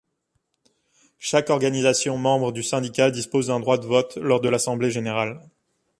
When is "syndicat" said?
2.63-3.11